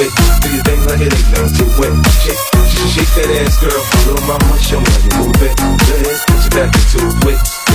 [0.00, 0.12] it.
[0.42, 1.94] Do your thing like it ain't nothing to it.
[2.22, 2.42] Shake,
[2.92, 3.82] shake that ass, girl.
[4.06, 5.56] Little mama, show me how you move it.
[5.58, 7.67] Go ahead, put your back into it.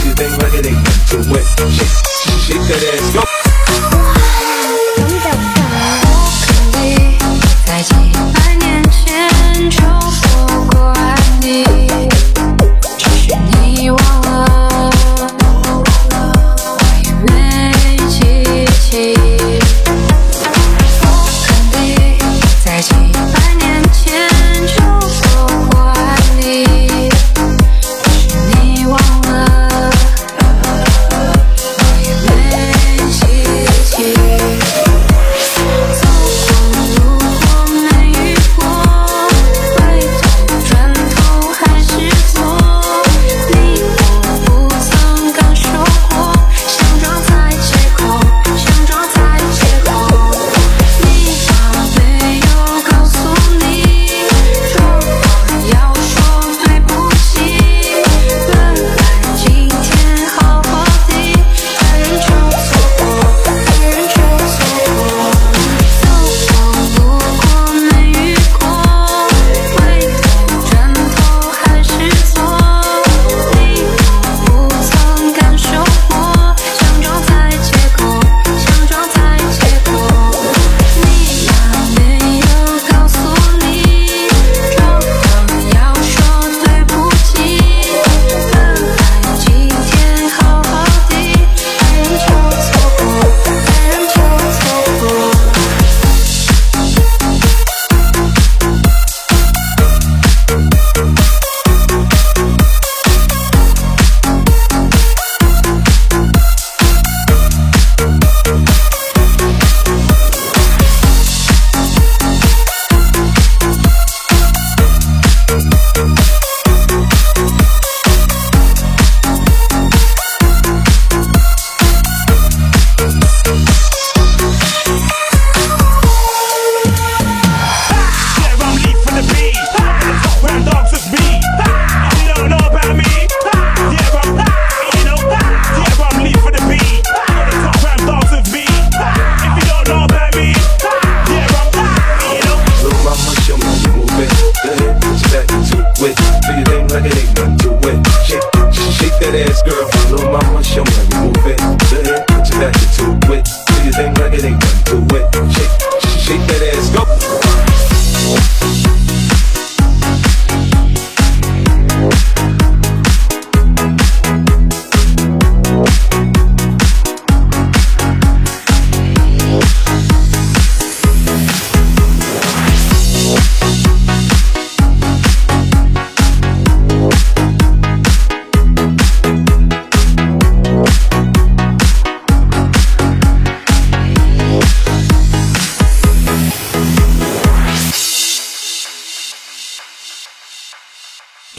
[146.46, 147.98] do your thing like it ain't nothing to it.
[148.28, 148.44] Shake,
[148.92, 149.88] shake that ass, girl.
[150.12, 150.93] Little mama, show me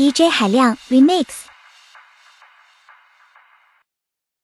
[0.05, 1.54] DJ 海量 Remix。